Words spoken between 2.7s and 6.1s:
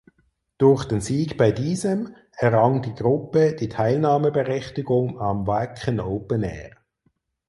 die Gruppe die Teilnahmeberechtigung am Wacken